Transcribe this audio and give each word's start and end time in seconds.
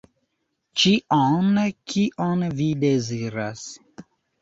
Ĉion, 0.83 1.61
kion 1.93 2.45
vi 2.59 2.73
deziras. 2.89 3.67